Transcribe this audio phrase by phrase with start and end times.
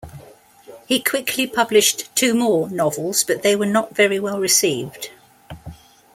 [0.87, 5.11] He quickly published two more novels, but they were not very well received.